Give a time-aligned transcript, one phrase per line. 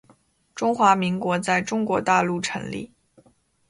[0.55, 2.91] 中华民国在中国大陆成立